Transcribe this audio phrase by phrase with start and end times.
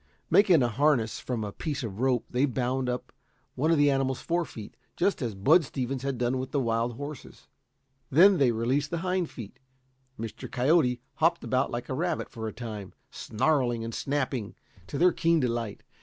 [0.31, 3.11] Making a harness from a piece of the rope, they bound up
[3.53, 7.45] one of the animal's forefeet, just as Bud Stevens had done with wild horses.
[8.09, 9.59] Then they released the hind feet.
[10.19, 10.51] Mr.
[10.51, 14.55] Coyote hopped about like a rabbit for a time, snarling and snapping,
[14.87, 15.83] to their keen delight.